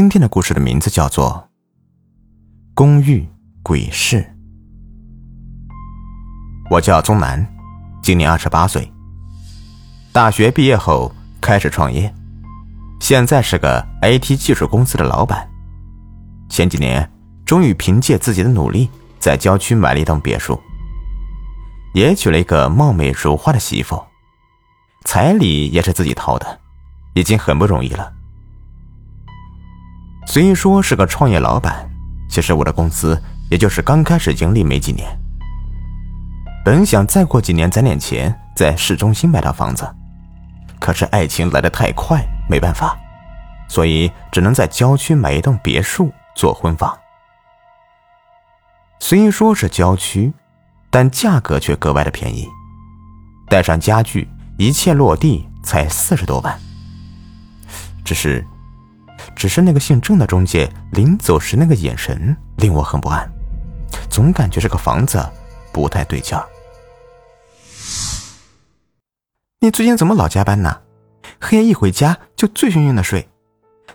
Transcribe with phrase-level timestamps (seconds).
[0.00, 1.46] 今天的故事的名字叫做
[2.74, 3.28] 《公寓
[3.62, 4.16] 鬼事》。
[6.70, 7.46] 我叫宗南，
[8.02, 8.90] 今年二十八岁。
[10.10, 12.10] 大学毕业后开始创业，
[12.98, 15.46] 现在是个 IT 技术公司的老板。
[16.48, 17.06] 前几年
[17.44, 18.88] 终于凭借自己的努力，
[19.18, 20.58] 在郊区买了一栋别墅，
[21.92, 24.02] 也娶了一个貌美如花的媳妇，
[25.04, 26.58] 彩礼也是自己掏的，
[27.12, 28.14] 已经很不容易了。
[30.32, 31.90] 虽说是个创业老板，
[32.28, 35.04] 其实我的公司也就是刚开始盈利没几年。
[36.64, 39.92] 本想再过几年攒点钱，在市中心买套房子，
[40.78, 42.96] 可是爱情来得太快，没办法，
[43.68, 46.96] 所以只能在郊区买一栋别墅做婚房。
[49.00, 50.32] 虽说是郊区，
[50.90, 52.46] 但价格却格外的便宜，
[53.48, 54.28] 带上家具，
[54.58, 56.56] 一切落地才四十多万。
[58.04, 58.46] 只是。
[59.34, 63.30] 只是那个姓郑的中介临走时那个眼神令我很不安，
[64.08, 65.24] 总感觉这个房子
[65.72, 66.46] 不太对劲儿。
[69.60, 70.80] 你最近怎么老加班呢？
[71.40, 73.28] 黑夜一回家就醉醺醺的睡，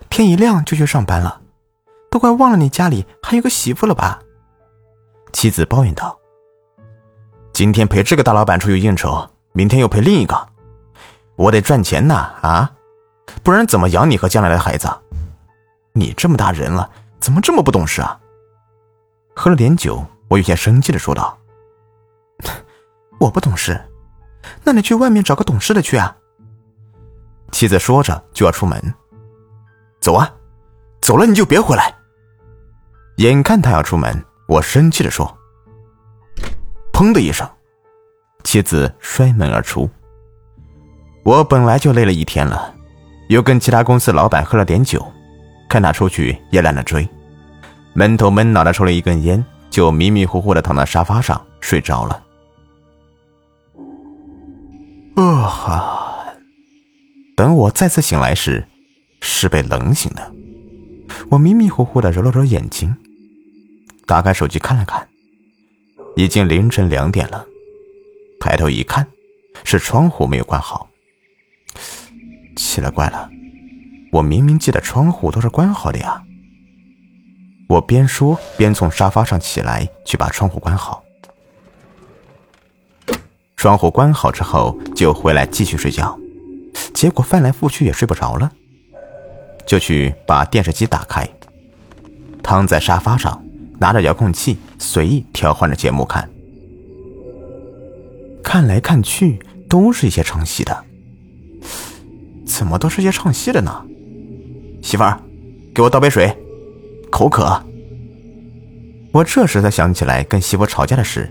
[0.08, 1.40] 天一亮就去上班了，
[2.10, 4.20] 都快忘了你家里还有个媳妇了吧？
[5.32, 6.18] 妻子抱怨道
[7.52, 10.48] ：“今天陪这个大老板出去应酬，明天又陪另一个，
[11.36, 12.72] 我得赚钱呐啊，
[13.42, 14.88] 不然怎么养你和将来的孩子？”
[15.96, 18.20] 你这么大人了，怎么这么不懂事啊？
[19.34, 21.38] 喝了点酒，我有些生气的说道
[23.18, 23.80] ：“我不懂事，
[24.62, 26.14] 那你去外面找个懂事的去啊。”
[27.50, 28.94] 妻子说着就要出门，
[29.98, 30.30] 走啊，
[31.00, 31.94] 走了你就别回来。
[33.16, 35.34] 眼看他要出门，我生气的说
[36.92, 37.48] ：“砰的一声，
[38.44, 39.88] 妻子摔门而出。
[41.24, 42.74] 我本来就累了一天了，
[43.30, 45.02] 又跟其他公司老板喝了点酒。”
[45.68, 47.08] 看他出去也懒得追，
[47.94, 52.22] 闷头闷脑的抽了一根烟，就迷迷糊糊的躺在沙发上睡着了。
[55.16, 56.26] 啊哈！
[57.36, 58.66] 等我再次醒来时，
[59.20, 60.32] 是被冷醒的。
[61.30, 62.94] 我迷迷糊糊的揉了揉眼睛，
[64.06, 65.08] 打开手机看了看，
[66.16, 67.44] 已经凌晨两点了。
[68.38, 69.06] 抬头一看，
[69.64, 70.88] 是窗户没有关好。
[72.56, 73.30] 奇了怪了。
[74.12, 76.22] 我明明记得窗户都是关好的呀！
[77.68, 81.02] 我边说边从沙发上起来，去把窗户关好。
[83.56, 86.16] 窗户关好之后，就回来继续睡觉。
[86.94, 88.52] 结果翻来覆去也睡不着了，
[89.66, 91.28] 就去把电视机打开，
[92.42, 93.44] 躺在沙发上，
[93.80, 96.30] 拿着遥控器随意调换着节目看。
[98.44, 100.84] 看来看去都是一些唱戏的，
[102.46, 103.84] 怎么都是些唱戏的呢？
[104.86, 105.20] 媳妇儿，
[105.74, 106.32] 给我倒杯水，
[107.10, 107.60] 口渴。
[109.12, 111.28] 我这时才想起来跟媳妇吵架的事，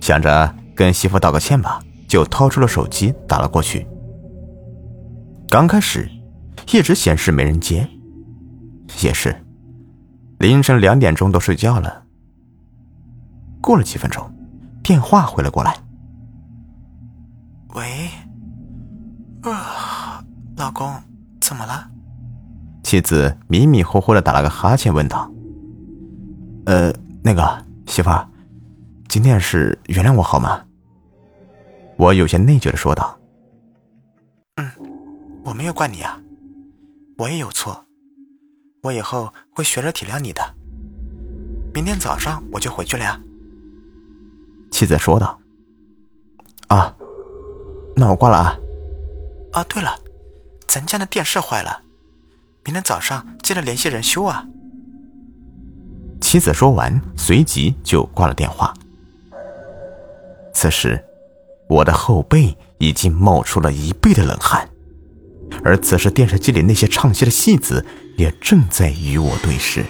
[0.00, 3.86] 想着跟媳妇道个歉吧，就掏出了手机打了过去。
[5.50, 6.10] 刚开始
[6.72, 7.86] 一直显示没人接，
[9.02, 9.36] 也是
[10.38, 12.04] 凌晨两点钟都睡觉了。
[13.60, 14.34] 过了几分钟，
[14.82, 15.76] 电话回了过来。
[17.74, 18.08] 喂，
[19.42, 20.24] 啊，
[20.56, 20.90] 老公，
[21.38, 21.87] 怎么了？
[22.88, 25.30] 妻子迷迷糊糊的打了个哈欠，问道
[26.64, 26.90] ：“呃，
[27.22, 28.26] 那个媳妇儿，
[29.10, 30.64] 今天是原谅我好吗？”
[31.98, 33.14] 我有些内疚的说道
[34.56, 34.70] ：“嗯，
[35.44, 36.18] 我没有怪你啊，
[37.18, 37.84] 我也有错，
[38.82, 40.40] 我以后会学着体谅你的。
[41.74, 43.20] 明天早上我就回去了呀。”
[44.72, 45.38] 妻子说道
[46.68, 46.96] ：“啊，
[47.94, 48.58] 那我挂了啊。
[49.52, 49.94] 啊，对了，
[50.66, 51.82] 咱家的电视坏了。”
[52.68, 54.44] 明天早上记得联系人修啊！
[56.20, 58.74] 妻子说完，随即就挂了电话。
[60.52, 61.02] 此时，
[61.66, 64.68] 我的后背已经冒出了一背的冷汗，
[65.64, 67.82] 而此时电视机里那些唱戏的戏子
[68.18, 69.82] 也正在与我对视，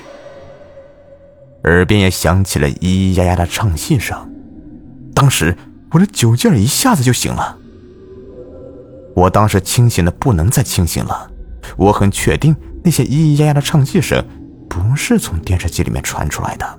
[1.64, 4.17] 耳边也响起了咿咿呀呀的唱戏声。
[5.12, 5.58] 当时，
[5.91, 7.58] 我的酒劲儿一下子就醒了。
[9.17, 11.29] 我当时清醒的不能再清醒了，
[11.76, 12.55] 我很确定。
[12.84, 14.25] 那些咿咿呀呀的唱戏声，
[14.69, 16.78] 不是从电视机里面传出来的。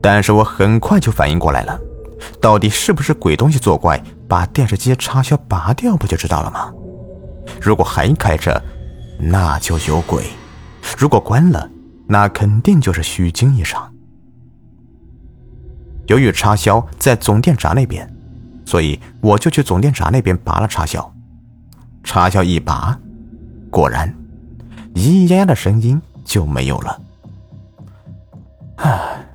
[0.00, 1.78] 但是我很快就反应过来了，
[2.40, 6.72] 到底是不是鬼东西作怪，把电视机插销拔掉，不就知道了吗？
[7.60, 8.62] 如果还开着，
[9.18, 10.22] 那就有鬼；
[10.96, 11.68] 如果关了，
[12.06, 13.92] 那肯定就是虚惊一场。
[16.06, 18.08] 由于插销在总电闸那边，
[18.64, 21.11] 所以我就去总电闸那边拔了插销。
[22.02, 22.98] 插销一拔。
[23.70, 24.14] 果然，
[24.94, 27.00] 咿咿呀呀的声音就没有了。
[28.76, 29.26] 唉，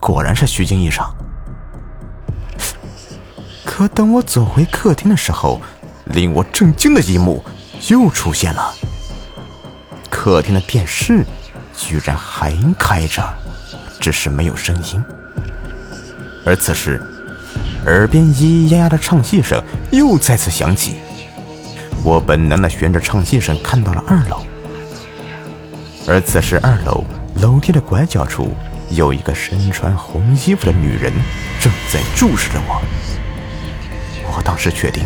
[0.00, 1.14] 果然是虚惊一场。
[3.64, 5.60] 可等我走回客厅的时候，
[6.06, 7.44] 令我震惊的一幕
[7.88, 8.72] 又出现了。
[10.08, 11.24] 客厅的电视
[11.76, 13.22] 居然还开着，
[14.00, 15.04] 只是没有声音。
[16.44, 17.00] 而此时，
[17.84, 19.62] 耳边咿咿呀呀的唱戏声
[19.92, 20.96] 又再次响起。
[22.06, 24.46] 我本能的循着唱戏声看到了二楼，
[26.06, 27.02] 而此时二楼
[27.42, 28.52] 楼梯的拐角处
[28.90, 31.12] 有一个身穿红衣服的女人
[31.58, 32.80] 正在注视着我。
[34.22, 35.02] 我当时确定，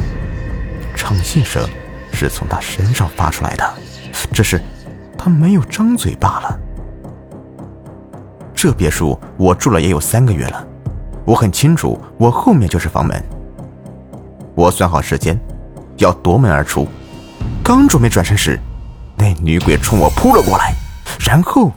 [0.94, 1.67] 唱戏声
[2.12, 3.64] 是从她身上发出来的，
[4.31, 4.61] 只是
[5.17, 6.61] 她没有张嘴罢了。
[8.55, 10.67] 这别墅我住了也有三个月了，
[11.25, 13.25] 我很清楚，我后面就是房门。
[14.55, 15.41] 我算好时间。
[16.00, 16.88] 要夺门而出，
[17.62, 18.58] 刚准备转身时，
[19.17, 20.75] 那女鬼冲我扑了过来，
[21.20, 21.70] 然后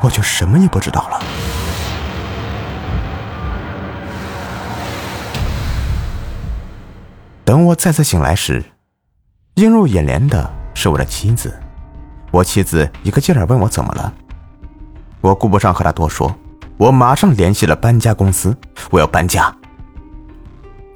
[0.00, 1.20] 我就什么也不知道了。
[7.44, 8.64] 等我再次醒来时，
[9.56, 11.52] 映入眼帘的是我的妻子。
[12.30, 14.12] 我妻子一个劲儿问我怎么了，
[15.20, 16.32] 我顾不上和她多说，
[16.76, 18.56] 我马上联系了搬家公司，
[18.90, 19.52] 我要搬家。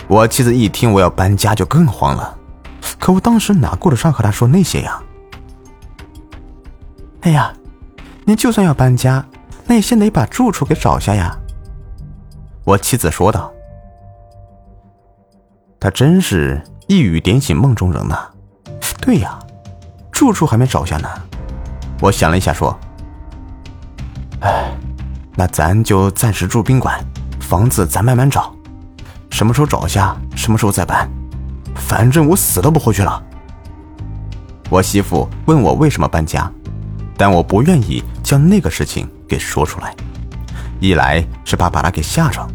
[0.07, 2.38] 我妻子一听我要搬家，就更慌了。
[2.99, 5.01] 可我当时哪顾得上和他说那些呀？
[7.23, 7.53] 哎呀，
[8.25, 9.25] 你就算要搬家，
[9.67, 11.37] 那也先得把住处给找下呀。
[12.65, 13.53] 我妻子说道。
[15.81, 18.29] 他真是一语点醒梦中人呐。
[19.01, 19.39] 对呀，
[20.13, 21.09] 住处还没找下呢。
[22.01, 22.79] 我想了一下说
[24.41, 24.73] ：“哎，
[25.35, 27.05] 那咱就暂时住宾馆，
[27.41, 28.55] 房子咱慢慢找，
[29.31, 31.09] 什么时候找下，什么时候再搬。”
[31.79, 33.23] 反正我死都不回去了。
[34.71, 36.51] 我媳妇问我为什么搬家，
[37.17, 39.95] 但我不愿意将那个事情给说出来，
[40.81, 42.47] 一来是怕把她给吓着，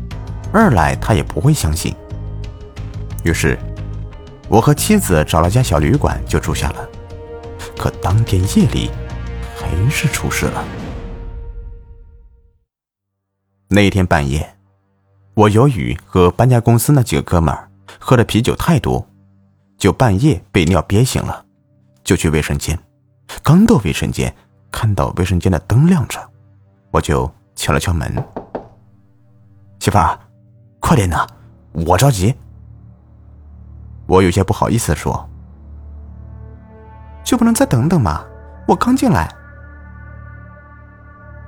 [0.52, 1.96] 二来她也不会相信。
[3.24, 3.58] 于是，
[4.48, 6.88] 我和妻子找了家小旅馆就住下了。
[7.76, 8.92] 可当天夜里，
[9.58, 10.64] 还是出事了。
[13.70, 14.56] 那天半夜，
[15.34, 19.08] 我由于和搬家公司那几个哥们儿喝的啤酒太多。
[19.84, 21.44] 就半夜被尿憋醒了，
[22.06, 22.80] 就去卫生间。
[23.44, 24.34] 刚到卫生间，
[24.72, 26.26] 看到卫生间的灯亮着，
[26.90, 28.16] 我就敲了敲门
[29.82, 30.18] ：“媳妇儿，
[30.80, 31.28] 快点呐，
[31.74, 32.34] 我着急。”
[34.08, 35.30] 我有些不好意思说
[37.22, 38.24] ：“就不能再等等吗？
[38.70, 39.30] 我刚进来。”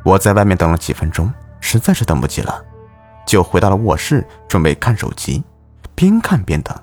[0.03, 1.31] 我在外面等了几分钟，
[1.61, 2.61] 实在是等不及了，
[3.25, 5.41] 就回到了卧室，准备看手机，
[5.95, 6.77] 边看边等。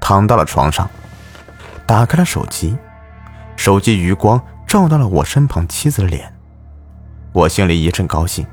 [0.00, 0.88] 躺到了床上，
[1.86, 2.76] 打开了手机，
[3.56, 6.32] 手机余光照到了我身旁妻子的脸，
[7.32, 8.46] 我心里一阵高兴，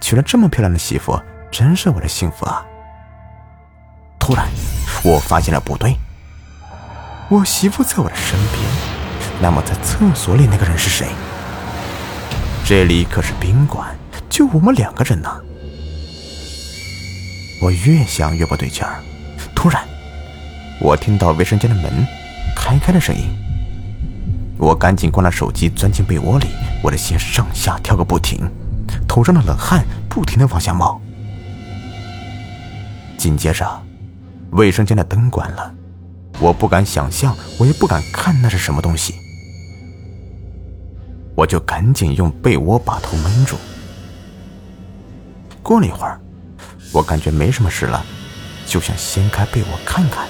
[0.00, 2.64] 娶了这么漂亮的媳妇，真是我的幸福啊！
[4.18, 4.46] 突然，
[5.04, 5.96] 我发现了不对，
[7.28, 8.62] 我媳妇在我的身边，
[9.40, 11.08] 那么在厕所里那个人是谁？
[12.64, 13.96] 这里可是宾馆，
[14.28, 15.30] 就我们两个人呢。
[17.62, 19.00] 我越想越不对劲儿，
[19.54, 19.82] 突然。
[20.78, 22.06] 我听到卫生间的门
[22.54, 23.30] 开开的声音，
[24.58, 26.48] 我赶紧关了手机，钻进被窝里，
[26.82, 28.48] 我的心上下跳个不停，
[29.08, 31.00] 头上的冷汗不停的往下冒。
[33.16, 33.82] 紧接着，
[34.50, 35.74] 卫生间的灯关了，
[36.38, 39.14] 我不敢想象，我也不敢看那是什么东西，
[41.34, 43.56] 我就赶紧用被窝把头闷住。
[45.62, 46.20] 过了一会儿，
[46.92, 48.04] 我感觉没什么事了，
[48.66, 50.28] 就想掀开被窝看看。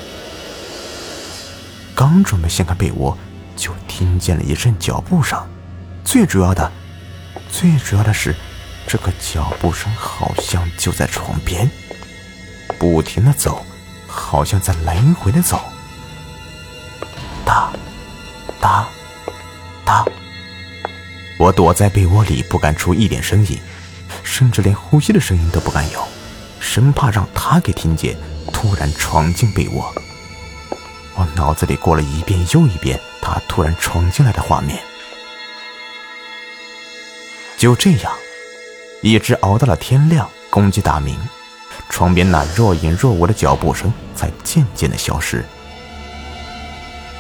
[1.96, 3.16] 刚准备掀开被窝，
[3.56, 5.42] 就听见了一阵脚步声。
[6.04, 6.70] 最主要的，
[7.50, 8.36] 最主要的是，
[8.86, 11.70] 这个脚步声好像就在床边，
[12.78, 13.64] 不停的走，
[14.06, 15.58] 好像在来回的走。
[17.46, 17.72] 哒，
[18.60, 18.86] 哒，
[19.82, 20.04] 哒。
[21.38, 23.58] 我躲在被窝里，不敢出一点声音，
[24.22, 26.06] 甚至连呼吸的声音都不敢有，
[26.60, 28.14] 生怕让他给听见，
[28.52, 29.90] 突然闯进被窝。
[31.16, 34.78] 我脑子里过了一遍又一遍他突然闯进来的画面，
[37.56, 38.12] 就这样，
[39.02, 41.18] 一直熬到了天亮，公鸡打鸣，
[41.88, 45.44] 床边那若隐若无的脚步声才渐渐的消失。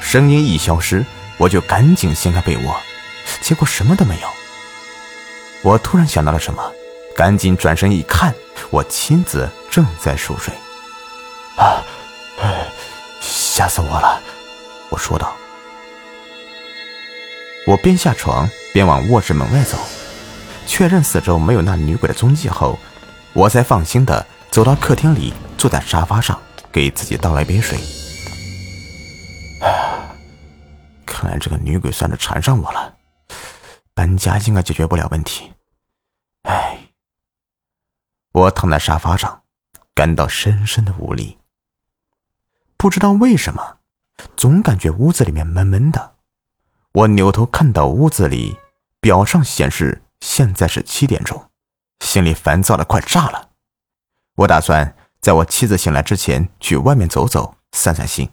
[0.00, 1.04] 声音一消失，
[1.38, 2.76] 我就赶紧掀开被窝，
[3.40, 4.28] 结果什么都没有。
[5.62, 6.62] 我突然想到了什么，
[7.16, 8.34] 赶紧转身一看，
[8.70, 10.52] 我妻子正在熟睡。
[11.56, 11.82] 啊！
[13.56, 14.20] 吓死我了！
[14.90, 15.34] 我说道。
[17.66, 19.78] 我边下床边往卧室门外走，
[20.66, 22.78] 确认四周没有那女鬼的踪迹后，
[23.32, 26.38] 我才放心的走到客厅里，坐在沙发上，
[26.70, 27.78] 给自己倒了一杯水。
[31.06, 32.94] 看来这个女鬼算是缠上我了，
[33.94, 35.50] 搬家应该解决不了问题。
[36.42, 36.78] 唉，
[38.32, 39.44] 我躺在沙发上，
[39.94, 41.38] 感到深深的无力。
[42.76, 43.78] 不知道为什么，
[44.36, 46.16] 总感觉屋子里面闷闷的。
[46.92, 48.56] 我扭头看到屋子里
[49.00, 51.50] 表上显示现在是七点钟，
[52.00, 53.50] 心里烦躁的快炸了。
[54.36, 58.30] 我打算在我妻子醒来之前去外面走走，散散心。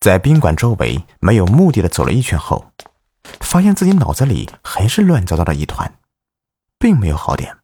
[0.00, 2.72] 在宾馆周围没有目的的走了一圈后，
[3.40, 5.98] 发现自己脑子里还是乱糟糟的一团，
[6.78, 7.57] 并没有好点。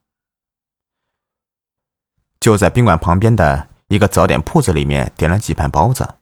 [2.45, 6.17] 就在宾馆旁边的一个早点铺子里面点了几盘包子。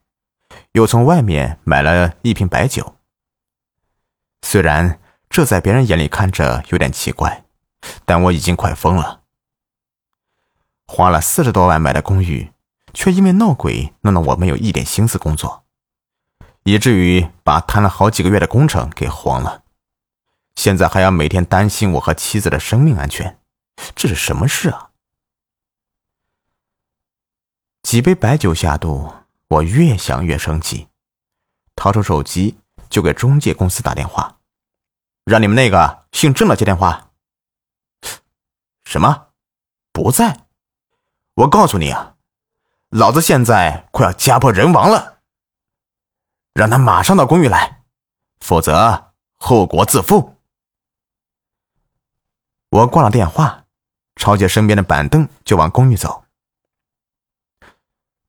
[0.71, 2.95] 又从外面买了一瓶白酒。
[4.43, 7.43] 虽然这在别人眼里看着有点奇怪，
[8.05, 9.23] 但我已经快疯了。
[10.87, 12.53] 花了四十多万买的公寓，
[12.95, 15.65] 却因为闹鬼弄得我没有一点心思工作，
[16.63, 19.65] 以至于把谈了好几个月的工程给黄了。
[20.55, 23.41] 现在还要每天担心我和妻子的生命安全，
[23.97, 24.91] 这是什么事啊？
[27.83, 29.13] 几杯白酒下肚。
[29.49, 30.89] 我越想越生气，
[31.77, 32.59] 掏出手机
[32.89, 34.39] 就给中介公司打电话，
[35.25, 37.11] 让你们那个姓郑的接电话。
[38.87, 39.27] 什么？
[39.93, 40.47] 不在？
[41.35, 42.17] 我告诉你啊，
[42.89, 45.19] 老子现在快要家破人亡了，
[46.55, 47.83] 让他马上到公寓来，
[48.41, 50.39] 否则后果自负。
[52.71, 53.67] 我挂了电话，
[54.17, 56.25] 抄起身边的板凳就往公寓走，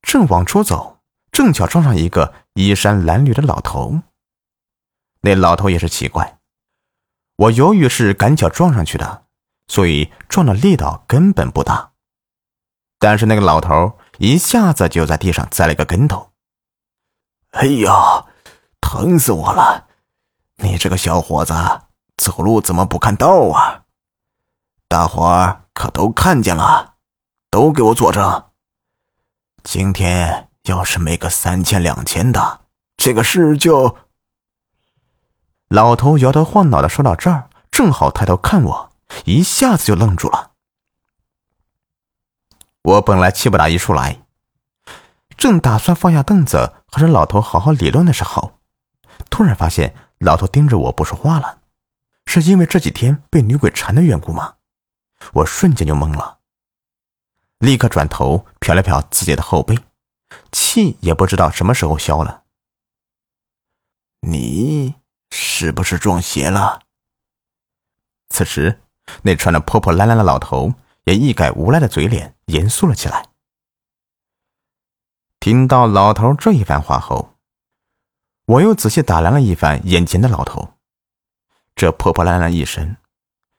[0.03, 0.91] 正往出走。
[1.31, 4.01] 正巧撞上一个衣衫褴褛的老头。
[5.21, 6.37] 那老头也是奇怪，
[7.37, 9.25] 我由于是赶巧撞上去的，
[9.67, 11.93] 所以撞的力道根本不大。
[12.99, 16.33] 但是那个老头一下子就在地上栽了一个跟头。
[17.49, 18.27] 哎呀，
[18.79, 19.87] 疼死我了！
[20.57, 21.53] 你这个小伙子
[22.15, 23.85] 走路怎么不看道啊？
[24.87, 26.97] 大伙儿可都看见了，
[27.49, 28.51] 都给我作证。
[29.63, 30.49] 今天。
[30.63, 32.61] 要是没个三千两千的，
[32.95, 33.97] 这个事就……
[35.67, 38.93] 老头摇头晃脑的说到这儿，正好抬头看我，
[39.25, 40.51] 一下子就愣住了。
[42.81, 44.21] 我本来气不打一处来，
[45.35, 48.59] 正打算放下凳子和这老头好好理论的时候，
[49.29, 51.57] 突然发现老头盯着我不说话了，
[52.25, 54.53] 是因为这几天被女鬼缠的缘故吗？
[55.33, 56.37] 我瞬间就懵了，
[57.63, 59.79] 立刻转头瞟了瞟自己的后背。
[60.51, 62.43] 气也不知道什么时候消了。
[64.19, 64.95] 你
[65.31, 66.81] 是不是撞邪了？
[68.27, 68.81] 此时，
[69.21, 70.73] 那穿的破破烂烂的老头
[71.05, 73.29] 也一改无赖的嘴脸，严肃了起来。
[75.39, 77.37] 听到老头这一番话后，
[78.45, 80.73] 我又仔细打量了一番眼前的老头，
[81.75, 82.97] 这破破烂烂一身，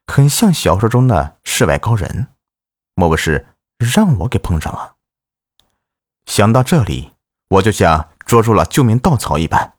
[0.06, 2.28] 很像小说中的世外高人，
[2.94, 3.46] 莫不是
[3.78, 4.96] 让我给碰上了？
[6.26, 7.12] 想到这里，
[7.48, 9.76] 我就像捉住了救命稻草一般，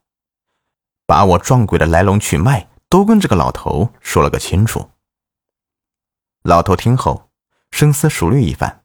[1.06, 4.90] 把我撞鬼的来龙去脉都跟这个老头说了个清楚。
[6.42, 7.30] 老头听后，
[7.72, 8.84] 深思熟虑一番，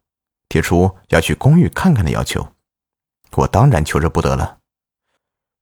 [0.50, 2.56] 提出要去公寓看看的要求。
[3.34, 4.60] 我当然求之不得了。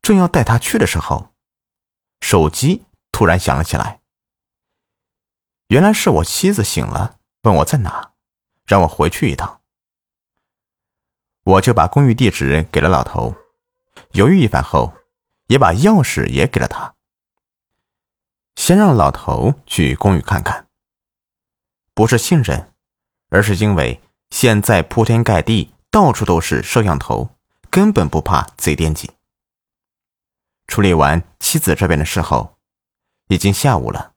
[0.02, 1.34] 正要带他去的时候，
[2.22, 4.00] 手机突然响了起来。
[5.68, 8.09] 原来是我妻子醒了，问我在哪，
[8.70, 9.62] 让我回去一趟。
[11.44, 13.36] 我就把公寓地址给了老头，
[14.12, 14.94] 犹豫一番后，
[15.48, 16.94] 也把钥匙也给了他。
[18.56, 20.68] 先让老头去公寓看看，
[21.96, 22.72] 不是信任，
[23.30, 24.00] 而是因为
[24.30, 27.32] 现在铺天盖地，到处都是摄像头，
[27.72, 29.10] 根本不怕贼惦记。
[30.68, 32.60] 处理完妻子这边的事后，
[33.30, 34.14] 已经下午了，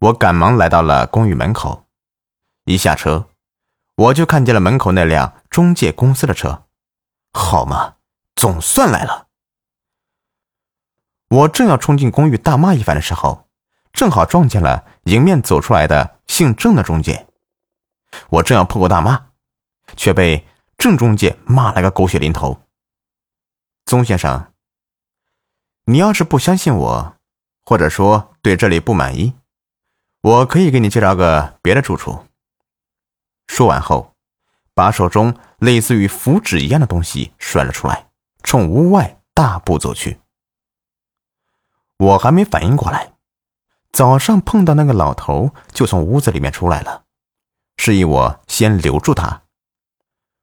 [0.00, 1.86] 我赶忙来到了公寓门口，
[2.66, 3.30] 一下车。
[3.96, 6.66] 我就看见了门口那辆中介公司的车，
[7.32, 7.96] 好嘛，
[8.34, 9.28] 总算来了。
[11.28, 13.48] 我正要冲进公寓大骂一番的时候，
[13.92, 17.26] 正好撞见了迎面走出来的姓郑的中介。
[18.30, 19.26] 我正要破口大骂，
[19.96, 20.46] 却被
[20.76, 22.62] 郑中介骂了个狗血淋头。
[23.84, 24.52] 宗先生，
[25.84, 27.16] 你要是不相信我，
[27.64, 29.34] 或者说对这里不满意，
[30.20, 32.26] 我可以给你介绍个别的住处。
[33.46, 34.14] 说完后，
[34.74, 38.08] 把手中类似于符纸一样的东西甩了出来，
[38.42, 40.20] 冲屋外大步走去。
[41.98, 43.12] 我还没反应过来，
[43.92, 47.04] 早上碰到那个老头就从屋子里面出来了，
[47.76, 49.42] 示意我先留住他。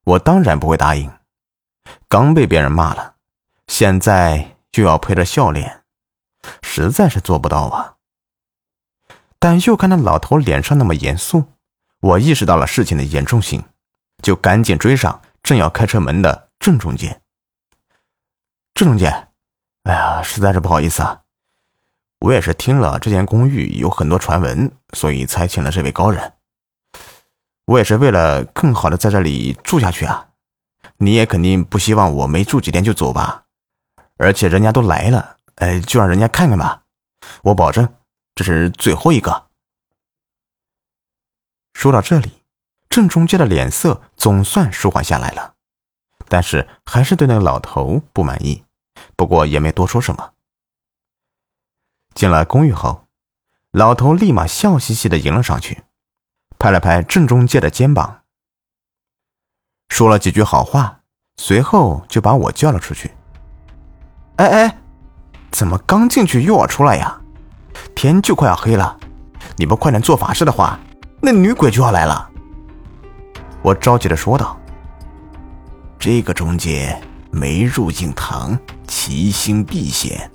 [0.03, 1.11] 我当然不会答应，
[2.07, 3.15] 刚被别人骂了，
[3.67, 5.83] 现在就要陪着笑脸，
[6.61, 7.97] 实在是做不到啊。
[9.37, 11.45] 但又看那老头脸上那么严肃，
[12.01, 13.63] 我意识到了事情的严重性，
[14.23, 17.21] 就赶紧追上正要开车门的郑中介。
[18.73, 19.05] 郑中介，
[19.83, 21.21] 哎呀，实在是不好意思啊。
[22.21, 26.33] 我也是听了这间公寓有很多传闻，所以才请了这位高人。
[27.65, 30.29] 我也是为了更好的在这里住下去啊。
[30.97, 33.43] 你也肯定不希望我没住几天就走吧？
[34.17, 36.81] 而且人家都来了，哎，就让人家看看吧。
[37.43, 37.87] 我保证，
[38.33, 39.50] 这是最后一个。
[41.73, 42.43] 说到这里，
[42.89, 45.55] 郑中介的脸色总算舒缓下来了，
[46.27, 48.63] 但是还是对那个老头不满意，
[49.15, 50.33] 不过也没多说什么。
[52.13, 53.07] 进了公寓后，
[53.71, 55.83] 老头立马笑嘻嘻的迎了上去，
[56.59, 58.23] 拍了拍郑中介的肩膀，
[59.89, 61.01] 说了几句好话，
[61.37, 63.11] 随后就把我叫了出去。
[64.35, 64.77] 哎哎，
[65.51, 67.21] 怎么刚进去又要出来呀？
[67.95, 68.99] 天就快要黑了，
[69.55, 70.77] 你不快点做法事的话，
[71.21, 72.27] 那女鬼就要来了。
[73.61, 74.57] 我着急的说道
[75.99, 76.99] ：“这个中介
[77.29, 80.29] 没入境堂，其心必险。”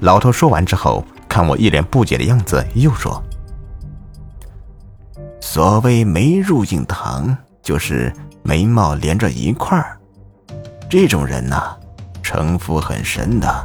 [0.00, 3.22] 老头说完之后，看我一脸不解的样子，又说
[5.38, 8.10] ：“所谓眉入印堂，就是
[8.42, 9.98] 眉毛连着一块儿。
[10.88, 11.76] 这种人呐，
[12.22, 13.62] 城府很深的。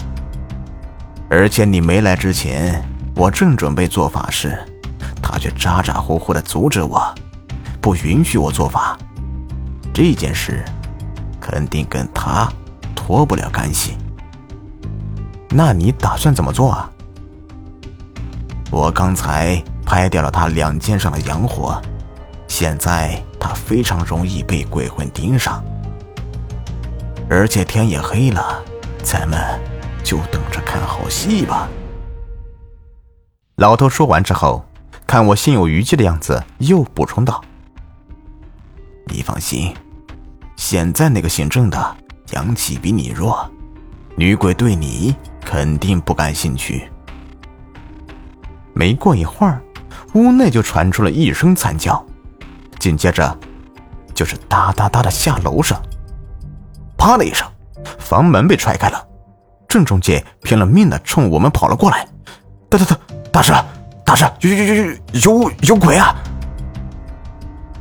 [1.29, 2.83] 而且你没来之前，
[3.15, 4.59] 我正准备做法事，
[5.23, 7.01] 他却咋咋呼呼的阻止我，
[7.81, 8.95] 不允许我做法。
[9.93, 10.63] 这件事，
[11.39, 12.51] 肯定跟他
[12.93, 13.97] 脱不了干系。”
[15.49, 16.89] 那你打算怎么做啊？
[18.71, 21.79] 我刚才拍掉了他两肩上的阳火，
[22.47, 25.63] 现在他非常容易被鬼魂盯上，
[27.29, 28.63] 而且天也黑了，
[29.03, 29.39] 咱们
[30.03, 31.69] 就等着看好戏吧。
[33.57, 34.65] 老头说完之后，
[35.13, 37.39] 看我心有余悸的样子，又补充道
[39.05, 39.71] ：“你放心，
[40.55, 41.95] 现在那个姓郑的
[42.31, 43.47] 阳气比你弱，
[44.15, 46.89] 女鬼对你。”肯定不感兴趣。
[48.73, 49.61] 没过一会儿，
[50.15, 52.03] 屋内就传出了一声惨叫，
[52.79, 53.37] 紧接着
[54.15, 55.79] 就是哒哒哒的下楼声。
[56.97, 57.47] 啪的一声，
[57.99, 59.07] 房门被踹开了，
[59.67, 62.07] 郑中介拼了命的冲我们跑了过来。
[62.67, 62.97] 大大大
[63.31, 63.53] 大师，
[64.05, 66.15] 大师，有有有有有有鬼啊！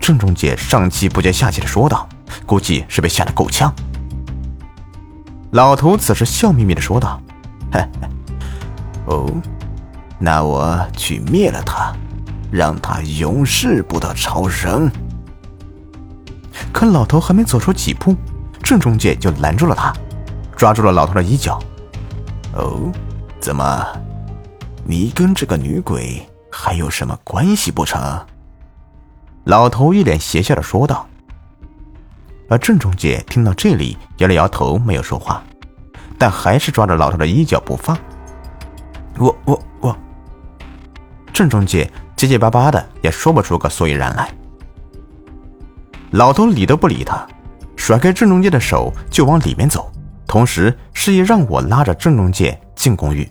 [0.00, 2.08] 郑中介上气不接下气的说道，
[2.46, 3.72] 估计是被吓得够呛。
[5.52, 7.20] 老头此时笑眯眯的说道。
[9.06, 9.30] 哦，
[10.18, 11.92] 那我去灭了他，
[12.50, 14.90] 让他永世不得超生。
[16.72, 18.16] 可老头还没走出几步，
[18.62, 19.92] 郑中介就拦住了他，
[20.56, 21.58] 抓住了老头的衣角。
[22.54, 22.92] 哦，
[23.40, 23.86] 怎么，
[24.84, 28.00] 你跟这个女鬼还有什么关系不成？
[29.44, 31.06] 老头一脸邪笑的说道。
[32.48, 35.42] 而郑中介听到这里，摇了摇头，没有说话。
[36.18, 37.96] 但还是抓着老头的衣角不放。
[39.18, 39.96] 我我我，
[41.32, 44.32] 郑中介结结巴巴的也说不出个所以然来。
[46.10, 47.26] 老头理都不理他，
[47.76, 49.90] 甩开郑中介的手就往里面走，
[50.26, 53.28] 同时示意让我拉着郑中介进公寓。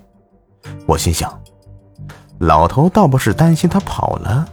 [0.85, 1.31] 我心想，
[2.39, 4.47] 老头倒不是担心他跑了，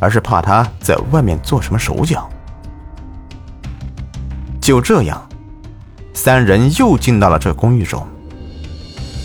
[0.00, 2.28] 而是怕他在外面做什么手脚。
[4.60, 5.20] 就这样。
[6.14, 8.06] 三人又进到了这公寓中。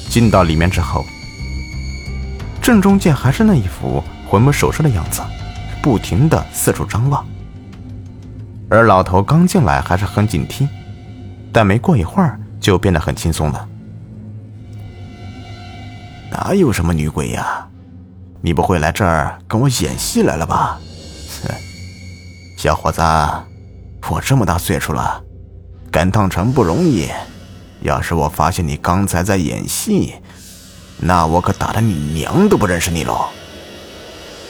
[0.09, 1.03] 进到里面之后，
[2.61, 5.21] 郑中介还是那一副魂不守舍的样子，
[5.81, 7.23] 不停的四处张望。
[8.69, 10.65] 而老头刚进来还是很警惕，
[11.51, 13.67] 但没过一会儿就变得很轻松了。
[16.31, 17.67] 哪有什么女鬼呀？
[18.41, 20.79] 你不会来这儿跟我演戏来了吧？
[21.43, 21.53] 哼，
[22.57, 23.01] 小伙子，
[24.09, 25.23] 我这么大岁数了。
[25.91, 27.09] 赶趟城不容易，
[27.81, 30.15] 要是我发现你刚才在演戏，
[30.97, 33.29] 那我可打的你娘都不认识你喽。”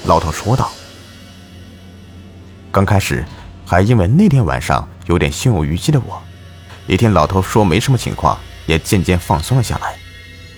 [0.05, 0.69] 老头说道。
[2.71, 3.25] 刚开始
[3.65, 6.21] 还因为那天晚上有点心有余悸的我，
[6.87, 9.95] 一听老头说没什么情况，也渐渐放松了下来，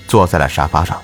[0.07, 0.99] 坐在了沙发上。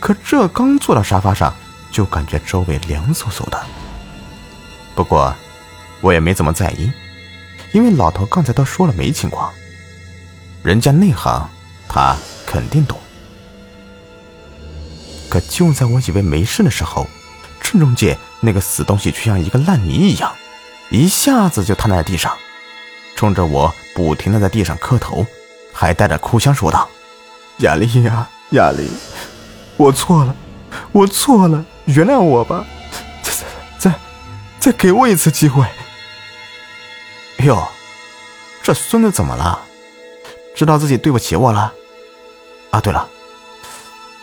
[0.00, 1.54] 可这刚坐到沙发上，
[1.92, 3.60] 就感觉周围凉飕飕的。
[4.94, 5.34] 不过，
[6.00, 6.90] 我也没怎么在意。
[7.72, 9.52] 因为老头刚才都说了没情况，
[10.64, 11.48] 人家内行，
[11.88, 12.98] 他肯定懂。
[15.28, 17.06] 可就在我以为没事的时候，
[17.60, 20.32] 郑中介那个死东西却像一个烂泥一样，
[20.90, 22.36] 一下子就瘫在地上，
[23.14, 25.24] 冲着我不停的在地上磕头，
[25.72, 26.90] 还带着哭腔说道
[27.62, 28.90] ：“亚丽呀，亚丽，
[29.80, 30.36] 我错了，
[30.92, 32.66] 我错了，原谅我吧，
[33.22, 33.32] 再
[33.78, 33.94] 再
[34.58, 35.64] 再给我一次机会。”
[37.46, 37.66] 哟，
[38.62, 39.58] 这孙子怎么了？
[40.54, 41.72] 知道自己对不起我了？
[42.70, 43.08] 啊，对了，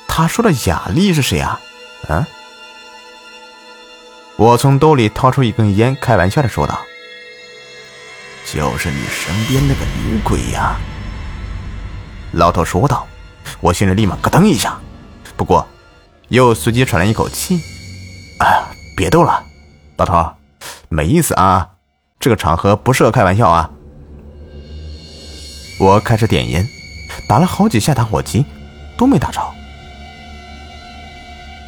[0.07, 1.59] 他说的雅丽是谁啊？
[2.07, 2.23] 嗯？
[4.35, 6.79] 我从兜里掏出一根烟，开玩笑的说道
[8.45, 10.77] ：“就是你身边那个女鬼呀。”
[12.33, 13.07] 老头说道。
[13.61, 14.77] 我心里立马咯噔一下，
[15.37, 15.65] 不过
[16.29, 17.61] 又随即喘了一口气
[18.41, 18.63] ：“哎，
[18.97, 19.43] 别逗了，
[19.95, 20.33] 老头，
[20.89, 21.69] 没意思啊。”
[22.19, 23.69] 这个场合不适合开玩笑啊！
[25.79, 26.67] 我开始点烟，
[27.29, 28.43] 打了好几下打火机，
[28.97, 29.39] 都没打着。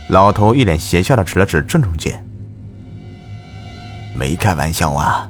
[0.08, 2.22] 老头一脸邪笑的指了指郑中介
[4.18, 5.30] ：“没开玩笑啊，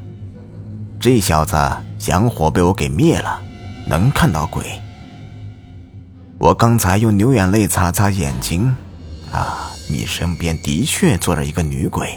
[0.98, 1.58] 这小子
[2.00, 3.42] 香火被我给灭了，
[3.86, 4.82] 能看到鬼。
[6.40, 8.74] 我刚才用牛眼泪擦擦眼睛，
[9.32, 12.08] 啊，你身边的确坐着一个女鬼，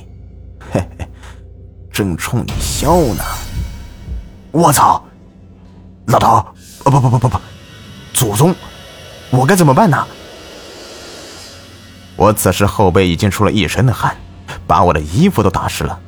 [0.73, 1.07] 嘿嘿。”
[1.93, 3.23] 正冲你笑呢！
[4.51, 5.05] 我操，
[6.07, 6.37] 老头，
[6.85, 7.41] 哦不不不不不，
[8.15, 8.55] 祖宗，
[9.29, 10.07] 我该怎么办呢？
[12.17, 14.17] 我此时后背已经出了一身的汗，
[14.67, 16.01] 把我的衣服都打湿了。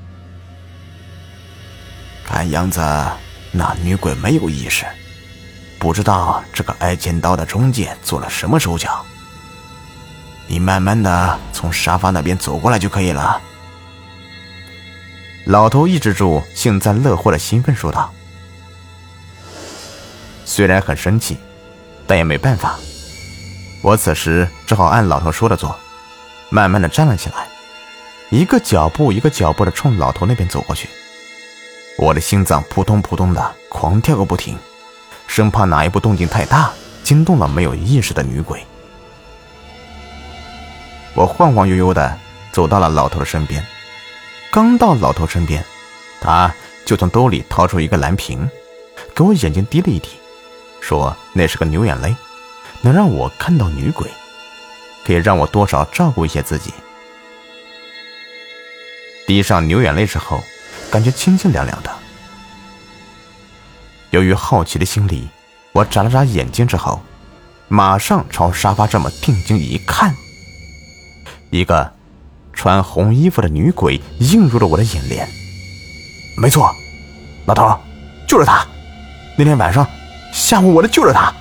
[2.25, 2.81] 看样子
[3.53, 4.87] 那女鬼没有意识，
[5.85, 9.05] 不知道这个挨尖刀的中介做了什么手脚。
[10.47, 13.39] 你慢慢的从沙发那边走过来就可以了。
[15.45, 18.11] 老头抑制住幸灾乐祸的兴奋，说道
[20.47, 21.37] ：“虽然很生气，
[22.07, 22.79] 但也没办法。
[23.83, 25.79] 我此时只好按老头说的做，
[26.49, 27.47] 慢慢的站了起来，
[28.31, 30.89] 一个脚步一个脚步的冲老头那边走过去。
[31.99, 34.59] 我的心脏扑通扑通的狂跳个不停，
[35.35, 36.71] 生怕哪一步动静太大，
[37.03, 38.65] 惊动了没有意识的女鬼。
[41.13, 42.17] 我晃晃悠悠的
[42.53, 43.61] 走到了老头的身边。”
[44.53, 45.65] 刚到老头身边，
[46.21, 48.49] 他就从兜里掏出一个蓝瓶，
[49.13, 50.11] 给我眼睛滴了一滴，
[50.81, 52.15] 说：“那是个牛眼泪，
[52.83, 54.09] 能让我看到女鬼，
[55.05, 56.73] 可以让我多少照顾一些自己。”
[59.27, 60.41] 滴上牛眼泪之后，
[60.93, 61.91] 感觉清清凉凉的。
[64.15, 65.27] 由于好奇的心理，
[65.73, 67.03] 我眨了眨眼睛之后，
[67.67, 70.15] 马上朝沙发这么定睛一看，
[71.51, 71.93] 一个。
[72.57, 75.29] 穿红衣服的女鬼映入了我的眼帘。
[76.39, 76.73] 没错，
[77.47, 77.77] 老头，
[78.29, 78.65] 就是她。
[79.37, 79.85] 那天晚上
[80.33, 81.35] 吓唬我的就是她。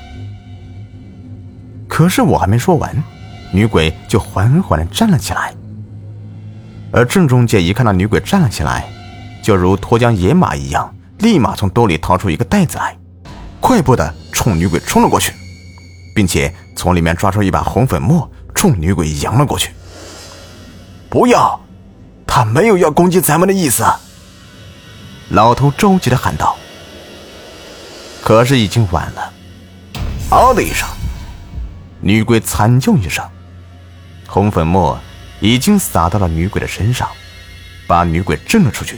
[1.88, 3.04] 可是我还没说完，
[3.52, 5.54] 女鬼就缓缓的站了起来。
[6.92, 8.92] 而郑中介一看到女鬼站了起来，
[9.44, 12.98] 就如脱缰野马一样，立马从兜里掏出一个袋子来，
[13.60, 15.34] 快步的冲女鬼冲了过去，
[16.14, 19.72] 并且从里面抓出一把红粉末，冲女鬼扬了过去。
[21.10, 21.60] 不要，
[22.28, 23.86] 他没有要攻击咱们的意思。
[25.30, 26.56] 老头着急的喊道。
[28.22, 29.34] 可是已经晚了，
[30.30, 30.88] 嗷的一声，
[32.02, 33.24] 女鬼惨叫一声，
[34.28, 35.00] 红粉末
[35.40, 37.08] 已经洒到了女鬼的身上，
[37.88, 38.98] 把女鬼震了出去。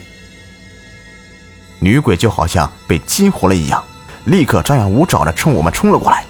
[1.79, 3.83] 女鬼就好像被激活了一样，
[4.25, 6.25] 立刻张牙舞爪的冲我们冲了过来。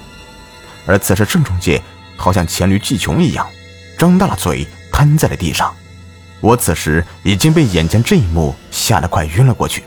[0.86, 1.82] 而此时郑中介
[2.16, 3.48] 好像黔驴技穷一样，
[3.98, 4.68] 张大了嘴。
[4.98, 5.76] 瘫在了地上，
[6.40, 9.84] 我此时已经被眼前这一幕吓得快晕了过去。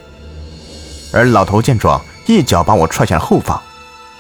[1.14, 3.58] 而老头见状，一脚把我踹向了后方，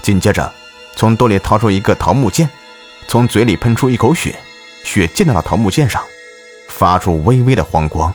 [0.00, 0.50] 紧接着
[0.96, 2.48] 从兜里掏出一个桃木剑，
[3.06, 4.34] 从嘴里喷出一口血，
[4.82, 6.02] 血溅到了桃木剑上，
[6.68, 8.10] 发出微微的黄光。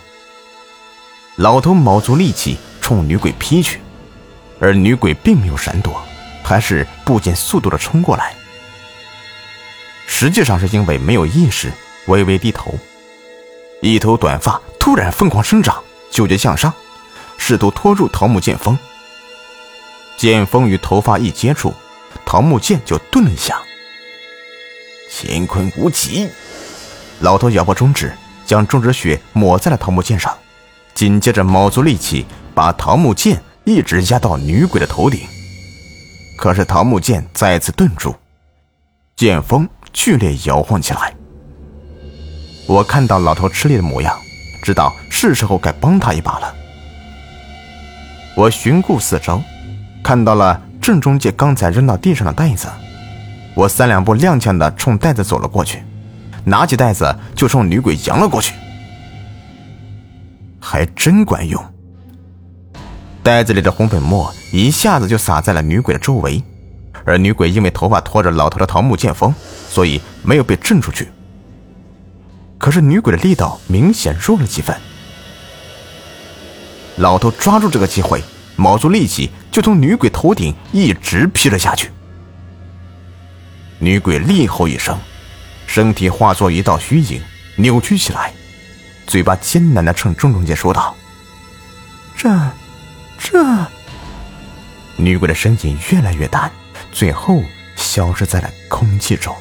[1.35, 2.57] 老头卯足力气
[2.93, 3.79] 冲女鬼劈去，
[4.59, 5.99] 而女鬼并没有闪躲，
[6.43, 8.35] 还是不减速度的冲过来。
[10.05, 11.71] 实际上是因为没有意识。
[12.07, 12.77] 微微低头，
[13.81, 16.71] 一头短发突然疯狂生长，纠结向上，
[17.37, 18.77] 试图拖住桃木剑锋。
[20.17, 21.73] 剑锋与头发一接触，
[22.25, 23.57] 桃木剑就顿了一下。
[25.09, 26.27] 乾坤无极，
[27.21, 28.13] 老头咬破中指，
[28.45, 30.37] 将中指血抹在了桃木剑上，
[30.93, 35.21] 紧接着卯足力气把桃木剑一直压到女鬼的头顶。
[36.37, 38.15] 可是桃木剑再次顿住，
[39.15, 41.13] 剑锋剧烈摇晃起来。
[42.67, 44.17] 我看到老头吃力的模样，
[44.61, 46.53] 知道是时候该帮他一把了。
[48.35, 49.41] 我寻顾四周，
[50.03, 52.67] 看到了郑中介刚才扔到地上的袋子，
[53.53, 55.83] 我三两步踉跄的冲袋子走了过去，
[56.43, 58.53] 拿起袋子就冲女鬼扬了过去，
[60.59, 61.72] 还真管用。
[63.23, 66.43] 袋子里的红粉末一下子就洒在了女鬼的周围，
[67.05, 69.33] 而女鬼因为头发拖着老头的桃木剑锋，
[69.69, 71.07] 所以没有被震出去。
[72.57, 74.75] 可是女鬼的力道明显弱了几分。
[76.97, 78.21] 老头抓住这个机会，
[78.57, 81.91] 卯足力气就从女鬼头顶一直劈了下去。
[83.79, 84.99] 女鬼厉吼一声，
[85.65, 87.21] 身体化作一道虚影，
[87.55, 88.33] 扭曲起来，
[89.07, 90.93] 嘴巴艰难的冲郑中杰说道
[92.15, 92.29] ：“这，
[93.23, 93.41] 这……”
[94.97, 96.51] 女鬼的身影越来越淡，
[96.91, 97.41] 最后
[97.75, 99.35] 消失在了空气中。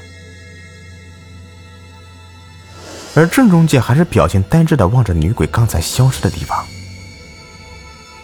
[3.14, 6.64] 而郑中介还是表情呆滞的望着女鬼刚才消失的地方。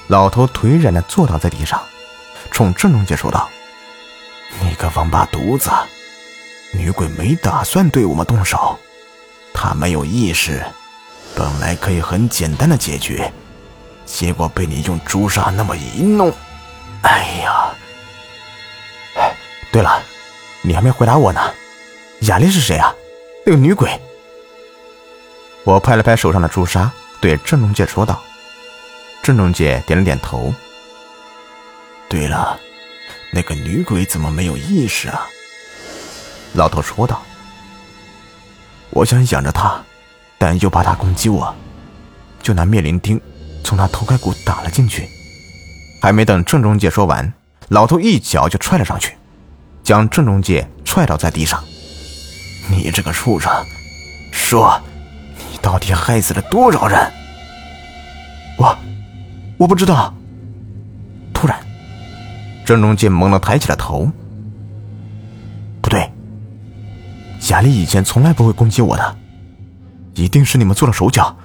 [0.06, 1.82] 老头颓然的坐倒在地上，
[2.50, 3.46] 冲郑中介说道
[4.62, 5.70] ：“你个王八犊子！”
[6.72, 8.78] 女鬼没打算对我们动手，
[9.52, 10.64] 她没有意识，
[11.36, 13.30] 本来可以很简单的解决，
[14.10, 16.32] 结果被你用朱砂那么一弄，
[17.02, 17.68] 哎呀！
[19.16, 19.36] 哎，
[19.70, 20.02] 对了，
[20.62, 21.54] 你还没回答我呢，
[22.22, 22.92] 雅丽是谁啊？
[23.44, 23.88] 那个女鬼。
[25.64, 26.90] 我拍了拍手上的朱砂，
[27.20, 28.20] 对郑中介说道。
[29.22, 30.52] 郑中介点了点头。
[32.08, 32.58] 对了，
[33.30, 35.26] 那个女鬼怎么没有意识啊？
[36.54, 37.22] 老头说道
[38.90, 39.84] ：“我想养着她，
[40.38, 41.54] 但又怕她攻击我，
[42.42, 43.20] 就拿灭灵钉
[43.68, 45.06] 从他头盖骨打了进去。”
[46.00, 47.30] 还没等郑中介说完，
[47.68, 49.14] 老头一脚就踹了上去，
[49.82, 51.62] 将郑中介踹倒在地上。
[52.72, 53.52] “你这个畜生，
[54.32, 54.80] 说，
[55.36, 56.98] 你到底害死了多少人
[58.56, 58.74] ？”“我，
[59.58, 60.14] 我不知道。”
[61.34, 61.60] 突然，
[62.64, 64.10] 郑中介猛地抬起了头。
[65.82, 66.10] 不对。
[67.38, 69.16] 贾丽以前从来不会攻击我的，
[70.14, 71.36] 一定是你们做了手脚，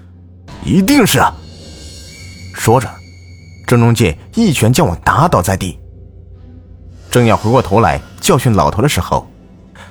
[0.64, 1.22] 一定是。
[2.54, 2.89] 说着，
[3.68, 5.80] 郑中介一拳将我打倒在地。
[7.12, 9.30] 正要回过头来教训老头的时候，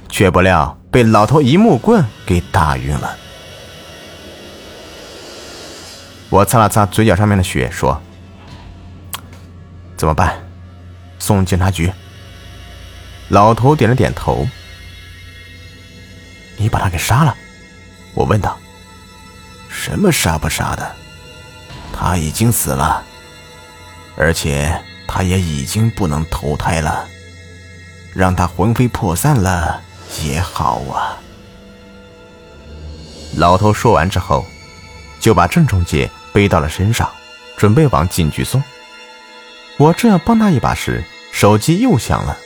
[0.08, 3.16] 却不料被老头一木棍给打晕了。
[6.30, 8.00] 我擦了擦嘴角上面的血，说
[9.98, 10.34] ：“怎么办？
[11.18, 11.92] 送警察局？”
[13.28, 14.46] 老头点了点头。
[16.56, 17.36] 你把他给杀了？
[18.14, 18.58] 我问道。
[19.68, 20.96] 什么杀不杀的？
[21.92, 23.04] 他已经死了，
[24.16, 27.06] 而且他也已经不能投胎了。
[28.14, 29.80] 让他魂飞魄散了
[30.22, 31.16] 也好啊。
[33.36, 34.44] 老头说完之后，
[35.20, 37.08] 就把郑中介背到了身上，
[37.56, 38.62] 准备往警局送。
[39.78, 41.02] 我正要帮他一把时，
[41.32, 42.36] 手机又响了。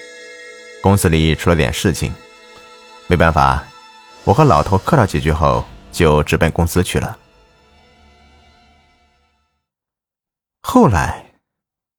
[0.81, 2.15] 公司里出了点事情，
[3.09, 3.65] 没办法。
[4.23, 7.17] 我和老头客套几句后，就直奔公司去了。
[10.69, 11.33] 后来，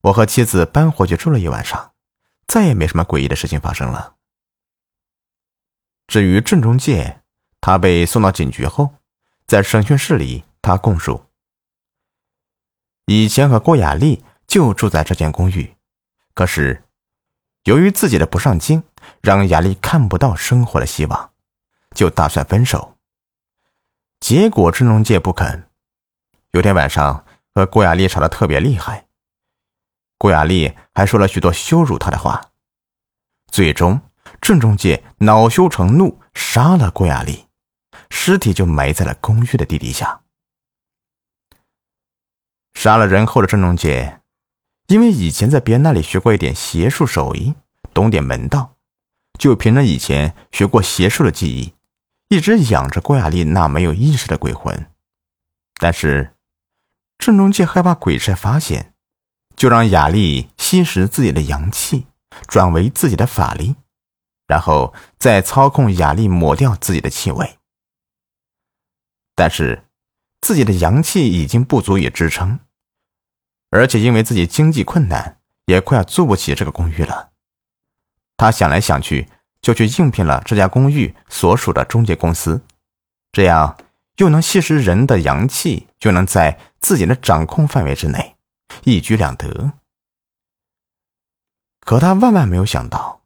[0.01, 1.93] 我和妻子搬回去住了一晚上，
[2.47, 4.17] 再也没什么诡异的事情发生了。
[6.05, 7.21] 至于郑中介，
[7.61, 8.95] 他被送到警局后，
[9.47, 11.27] 在审讯室里，他供述：
[13.05, 15.77] 以前和郭雅丽就住在这间公寓，
[16.33, 16.83] 可是
[17.63, 18.83] 由于自己的不上进，
[19.21, 21.31] 让雅丽看不到生活的希望。
[21.95, 22.97] 就打算分手，
[24.19, 25.69] 结果郑中介不肯。
[26.51, 27.25] 有天晚上
[27.57, 29.07] 和郭雅丽吵得特别厉害，
[30.19, 32.51] 郭雅丽还说了许多羞辱他的话。
[33.47, 33.99] 最终，
[34.39, 37.47] 郑中介恼羞成怒，杀了郭雅丽，
[38.11, 40.21] 尸体就埋在了公寓的地底下。
[42.75, 44.21] 杀了人后的郑中介，
[44.85, 47.55] 因为以前在别人那里学过一点邪术手艺，
[47.91, 48.75] 懂点门道，
[49.39, 51.73] 就凭着以前学过邪术的记忆。
[52.27, 54.91] 一直养着郭雅丽那没有意识的鬼魂，
[55.79, 56.35] 但是
[57.17, 58.93] 郑中介害怕鬼差发现，
[59.55, 62.07] 就让雅丽吸食自己的阳气，
[62.47, 63.75] 转为自己的法力，
[64.47, 67.57] 然后再操控雅丽抹掉自己的气味。
[69.35, 69.83] 但是
[70.41, 72.59] 自己的阳气已经不足以支撑，
[73.69, 77.31] 而且因为自己经济困难，也快要租不起这个公寓了。
[78.35, 79.29] 他想来想去。
[79.59, 82.61] 就去应聘了这家公寓所属的中介公司，
[83.33, 83.75] 这样
[84.17, 88.35] 又能吸食人的阳气，又能在自己的掌控范围之内，
[88.83, 89.73] 一举两得。
[91.81, 93.21] 可他万万没有想到，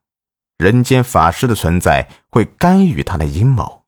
[0.57, 3.85] 人间法师的存在会干预他的阴谋，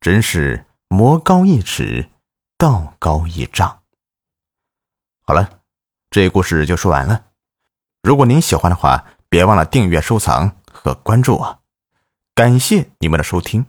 [0.00, 2.08] 真是魔高一尺，
[2.56, 3.82] 道高一丈。
[5.24, 5.60] 好了，
[6.10, 7.26] 这故事就说完了。
[8.02, 11.62] 如果您喜欢的话，别忘了订阅、收藏和关注我。
[12.34, 13.66] 感谢你们的收听。